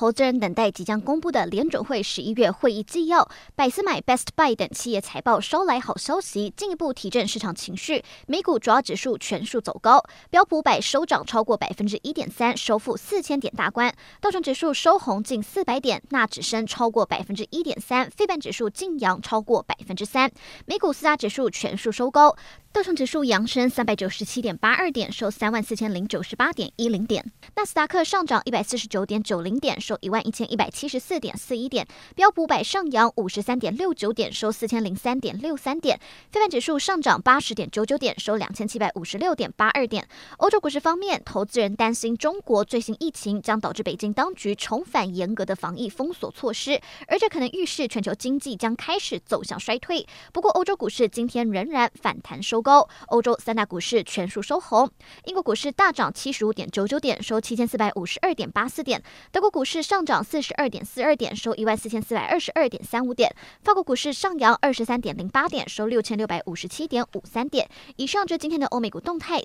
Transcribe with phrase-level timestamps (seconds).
[0.00, 8.02] 投资人等待即将公布的联准会十一月会议纪要，百思买、Best Buy 等企业财报捎来好消息，进一步提振市场情绪。
[8.26, 20.32] 美股主要指数全数走高，标普百收涨超过百分之一点三，收复四千点大关；道琼指数收红近四百点，纳指升超过百分之一点三，非半指数劲扬超过百分之三。
[20.64, 22.34] 美股四大指数全数收高。
[22.72, 27.32] 道琼指数扬升三百九十七点八二点，收三万四千零九十八点一零点。
[27.56, 31.84] 纳斯达克上涨一百四十九点九零点，收一万一千一百七十四点四一点。
[32.14, 35.98] 标普百上扬五十三点六九点，收四千零三点六三点。
[36.30, 40.06] 费半指数上涨八十点九九点，收两千七百五十六点八二点。
[40.38, 50.06] 欧洲股市方面，投资人担心中国最新疫情将导致北京当局重返严格的防疫封锁措施，而这可能预示全球经济将开始走向衰退。
[50.32, 54.90] 不过，欧洲股市今天仍然反弹收收高，欧洲三大股市全数收红。
[55.24, 59.02] 英国股市大涨七十五点九九点，收七千四百五十二点八四点。
[59.32, 63.34] 德国股市上涨四十二点四二点，收一万四千四百二十二点三五点。
[63.62, 67.66] 法国股市上扬二十三点零八点，收六千六百五十七点五三点。
[67.96, 69.38] 以上就是今天的欧美股动态，